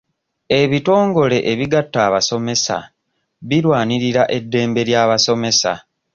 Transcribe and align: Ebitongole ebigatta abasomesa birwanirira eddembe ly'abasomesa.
Ebitongole 0.61 1.37
ebigatta 1.51 1.99
abasomesa 2.07 2.77
birwanirira 3.47 4.23
eddembe 4.37 4.81
ly'abasomesa. 4.89 5.73